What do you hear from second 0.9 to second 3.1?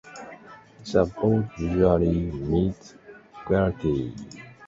The board usually meets